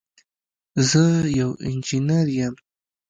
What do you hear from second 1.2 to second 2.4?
یو انجینر